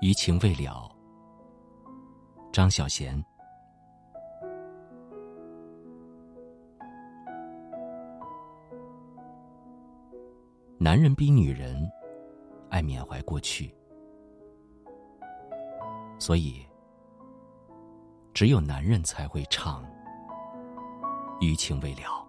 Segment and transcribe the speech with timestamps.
[0.00, 0.90] 余情未了。
[2.50, 3.22] 张小娴。
[10.78, 11.86] 男人逼女人
[12.70, 13.74] 爱缅怀过去，
[16.18, 16.66] 所以
[18.32, 19.84] 只有男人才会唱
[21.42, 22.26] “余情未了”。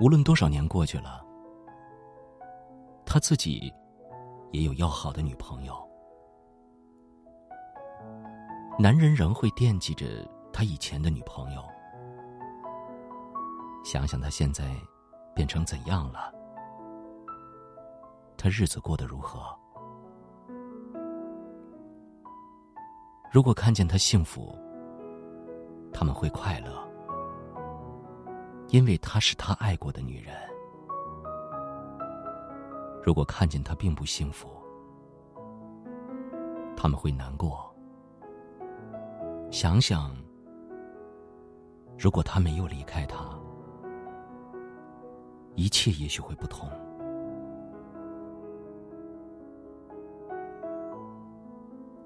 [0.00, 1.22] 无论多少年过去了，
[3.12, 3.74] 他自己
[4.52, 5.74] 也有要好的女朋友，
[8.78, 11.60] 男人仍会惦记着他以前的女朋友。
[13.84, 14.76] 想想他现在
[15.34, 16.32] 变成怎样了？
[18.36, 19.40] 他日子过得如何？
[23.32, 24.56] 如果看见他幸福，
[25.92, 26.80] 他们会快乐，
[28.68, 30.32] 因为她是他爱过的女人；
[33.02, 34.48] 如果看见他并不幸福，
[36.76, 37.74] 他们会难过。
[39.50, 40.14] 想想，
[41.98, 43.18] 如果他没有离开他。
[45.56, 46.70] 一切也许会不同。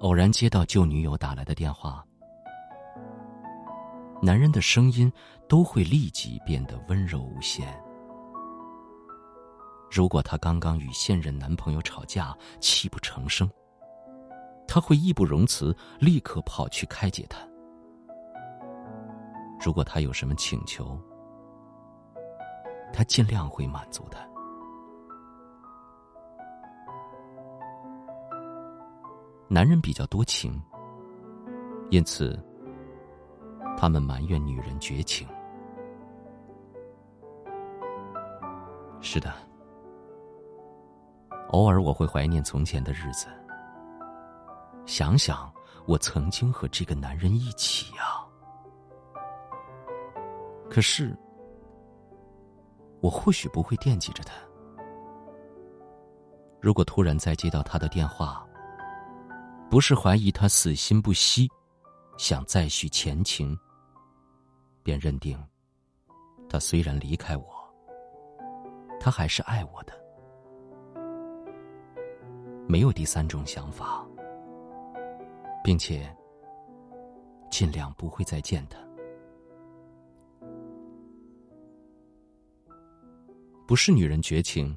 [0.00, 2.04] 偶然接到旧女友打来的电话，
[4.20, 5.12] 男人的声音
[5.48, 7.68] 都会立即变得温柔无限。
[9.94, 13.48] 如果她刚刚与现任男朋友吵架，泣不成声，
[14.66, 17.38] 他会义不容辞，立刻跑去开解他。
[19.64, 20.98] 如果他有什么请求，
[22.92, 24.18] 他尽量会满足他。
[29.46, 30.60] 男人比较多情，
[31.90, 32.36] 因此
[33.78, 35.28] 他们埋怨女人绝情。
[39.00, 39.32] 是的，
[41.54, 43.28] 偶尔我会怀念从前的日子，
[44.86, 45.52] 想想
[45.86, 48.26] 我曾经和这个男人一起啊。
[50.68, 51.16] 可是。
[53.00, 54.32] 我或许不会惦记着他。
[56.58, 58.42] 如果突然再接到他的电话，
[59.68, 61.46] 不是怀疑他死心不息，
[62.16, 63.54] 想再续前情，
[64.82, 65.38] 便认定
[66.48, 67.44] 他虽然离开我，
[68.98, 69.92] 他还是爱我的，
[72.74, 74.04] 没有第三种想法，
[75.62, 76.12] 并且
[77.48, 78.76] 尽量不会再见他。
[83.64, 84.76] 不是女人绝情，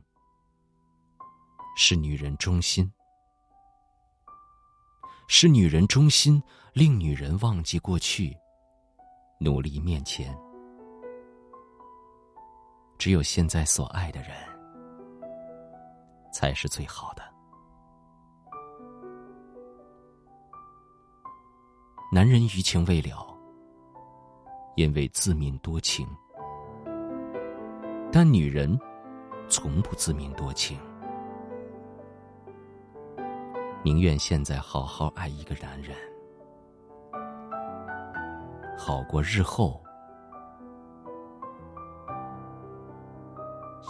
[1.75, 2.87] 是女人忠心，
[5.27, 6.39] 是女人忠心
[6.73, 8.31] 令女人忘记过去，
[9.39, 10.37] 努力面前。
[12.99, 14.37] 只有现在所爱的人，
[16.31, 17.35] 才是最好的。
[22.09, 23.37] 男人余情未了，
[24.75, 26.07] 因为自命多情。
[28.09, 28.79] 但女人
[29.49, 30.79] 从不自命多情，
[33.83, 35.97] 宁愿现在好好爱一个男人，
[38.77, 39.83] 好过日后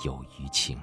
[0.04, 0.76] 有余情。